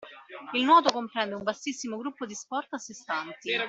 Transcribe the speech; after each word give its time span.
Il 0.55 0.63
nuoto 0.65 0.91
comprende 0.91 1.35
un 1.35 1.43
vastissimo 1.43 1.97
gruppo 1.97 2.25
di 2.25 2.33
sport 2.33 2.73
a 2.73 2.79
sè 2.79 2.91
stanti 2.91 3.51